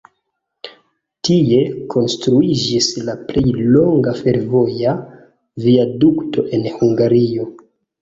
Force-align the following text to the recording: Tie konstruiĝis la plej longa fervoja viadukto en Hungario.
Tie 1.29 1.59
konstruiĝis 1.95 2.89
la 3.11 3.17
plej 3.29 3.45
longa 3.77 4.17
fervoja 4.25 4.97
viadukto 5.69 6.51
en 6.61 6.71
Hungario. 6.77 7.53